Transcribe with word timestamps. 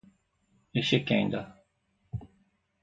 exequenda 0.79 1.41